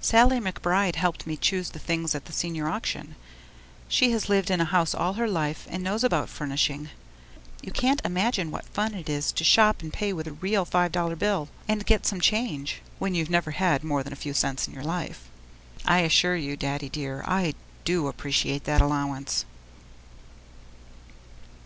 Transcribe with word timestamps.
Sallie 0.00 0.40
McBride 0.40 0.94
helped 0.94 1.26
me 1.26 1.36
choose 1.36 1.68
the 1.68 1.78
things 1.78 2.14
at 2.14 2.24
the 2.24 2.32
Senior 2.32 2.68
auction. 2.70 3.16
She 3.86 4.12
has 4.12 4.30
lived 4.30 4.50
in 4.50 4.58
a 4.58 4.64
house 4.64 4.94
all 4.94 5.12
her 5.12 5.28
life 5.28 5.66
and 5.68 5.82
knows 5.82 6.02
about 6.02 6.30
furnishing. 6.30 6.88
You 7.62 7.70
can't 7.70 8.00
imagine 8.02 8.50
what 8.50 8.64
fun 8.64 8.94
it 8.94 9.10
is 9.10 9.30
to 9.32 9.44
shop 9.44 9.82
and 9.82 9.92
pay 9.92 10.14
with 10.14 10.26
a 10.26 10.32
real 10.32 10.64
five 10.64 10.90
dollar 10.90 11.16
bill 11.16 11.50
and 11.68 11.84
get 11.84 12.06
some 12.06 12.22
change 12.22 12.80
when 12.98 13.14
you've 13.14 13.28
never 13.28 13.50
had 13.50 13.84
more 13.84 14.02
than 14.02 14.14
a 14.14 14.16
few 14.16 14.32
cents 14.32 14.66
in 14.66 14.72
your 14.72 14.82
life. 14.84 15.28
I 15.84 15.98
assure 15.98 16.36
you, 16.36 16.56
Daddy 16.56 16.88
dear, 16.88 17.22
I 17.26 17.52
do 17.84 18.06
appreciate 18.08 18.64
that 18.64 18.80
allowance. 18.80 19.44